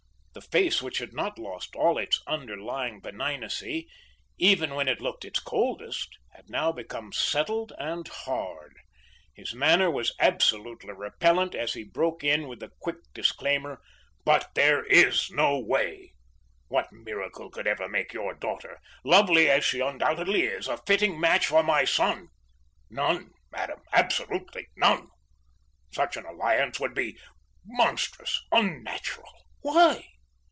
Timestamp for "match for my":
21.19-21.83